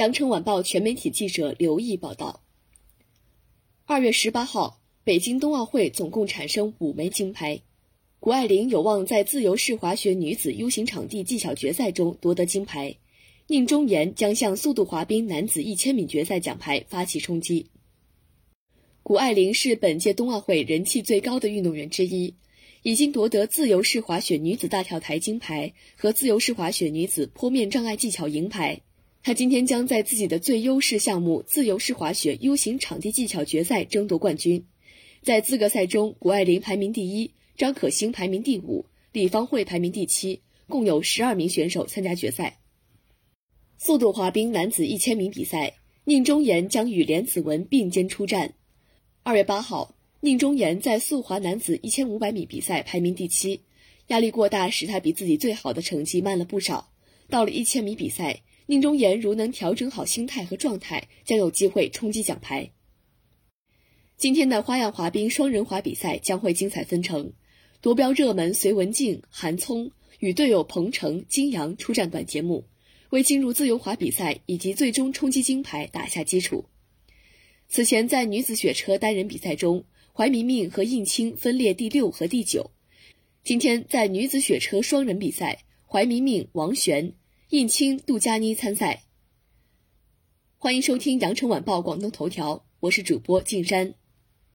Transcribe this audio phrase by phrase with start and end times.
[0.00, 2.42] 羊城晚报全媒体记者刘毅报道。
[3.84, 7.60] 二月十八号，北京冬奥会总共产生五枚金牌，
[8.18, 12.96] 谷爱凌有望在自由式滑雪女子 U 型场地技巧决赛中夺得金牌，
[13.46, 17.66] 宁忠岩将向速度滑冰男子一千米决赛奖牌发起冲击。
[19.02, 22.36] 谷爱凌是本届冬奥会人气最高的运动员之一，
[22.84, 28.80] 已经夺得自由式滑雪女子大跳台金牌和自由式滑雪女子坡面障碍技巧银牌。
[29.22, 34.64] 他今天将在自己的最优势项目自由式滑雪 U 型场地技巧决赛争夺冠军。
[35.22, 42.60] 在资格赛中，谷爱凌排名第一，张可欣排名第五，李方慧排名第七，共有十二名选手参加决赛。
[43.76, 48.54] 速度滑冰男子一千米比赛，宁忠岩将与连子文并肩出战。
[49.22, 53.60] 二月八号，宁忠岩在速滑男子一千五百米比赛排名第七，
[54.06, 56.90] 压力过大使他比自己最好的成绩慢了不少。
[57.28, 58.40] 到了一千米比赛。
[58.70, 62.70] 宁忠岩如能调整好心态和状态，将有机会冲击奖牌。
[64.16, 67.32] 今天的花样滑冰双人滑比赛将会精彩纷呈，
[67.80, 72.64] 夺标热门隋文静、韩聪与队友彭程、金阳出战短节目，
[73.10, 76.66] 为进入自由滑比赛以及最终冲击金牌打下基础。
[77.68, 82.70] 此前在女子雪车单人比赛中，怀明明和应清分列第六和第九。
[83.42, 87.14] 今天在女子雪车双人比赛，怀明明、王璇。
[87.50, 89.02] 印青、杜佳妮参赛。
[90.56, 93.94] 欢迎收听羊城晚报广东头条，我是主播静山。